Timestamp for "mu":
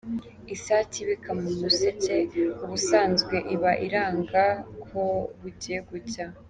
1.41-1.49